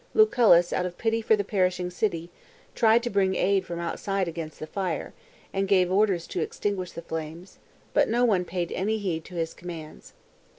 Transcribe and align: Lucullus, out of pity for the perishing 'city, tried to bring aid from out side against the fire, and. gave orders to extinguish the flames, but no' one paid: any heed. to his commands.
Lucullus, 0.15 0.73
out 0.73 0.87
of 0.87 0.97
pity 0.97 1.21
for 1.21 1.35
the 1.35 1.43
perishing 1.43 1.91
'city, 1.91 2.31
tried 2.73 3.03
to 3.03 3.09
bring 3.11 3.35
aid 3.35 3.67
from 3.67 3.79
out 3.79 3.99
side 3.99 4.27
against 4.27 4.57
the 4.57 4.65
fire, 4.65 5.13
and. 5.53 5.67
gave 5.67 5.91
orders 5.91 6.25
to 6.25 6.41
extinguish 6.41 6.93
the 6.93 7.03
flames, 7.03 7.59
but 7.93 8.09
no' 8.09 8.25
one 8.25 8.43
paid: 8.43 8.71
any 8.71 8.97
heed. 8.97 9.23
to 9.25 9.35
his 9.35 9.53
commands. 9.53 10.13